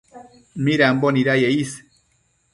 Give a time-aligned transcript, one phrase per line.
[0.63, 1.71] midambo nidaye is